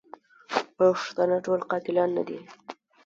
پښتانه 0.77 1.37
ټول 1.45 1.59
قاتلان 1.71 2.09
نه 2.17 2.23
دي. 2.27 2.39